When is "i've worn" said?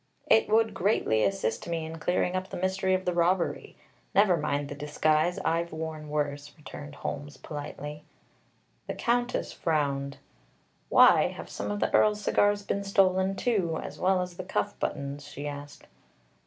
5.45-6.09